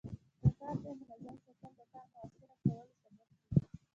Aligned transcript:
د 0.41 0.43
کار 0.59 0.75
ځای 0.83 0.93
منظم 1.01 1.35
ساتل 1.45 1.71
د 1.77 1.81
کار 1.93 2.05
موثره 2.13 2.55
کولو 2.61 2.93
سبب 3.01 3.29
کېږي. 3.47 3.67